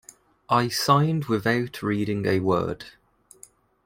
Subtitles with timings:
[0.49, 2.85] I signed without reading a word.